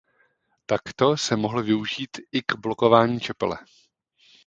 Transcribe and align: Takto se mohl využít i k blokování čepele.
Takto 0.65 1.17
se 1.17 1.35
mohl 1.35 1.63
využít 1.63 2.17
i 2.31 2.41
k 2.41 2.55
blokování 2.55 3.19
čepele. 3.19 3.57